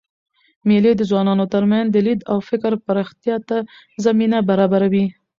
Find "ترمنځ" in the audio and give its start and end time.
1.53-1.87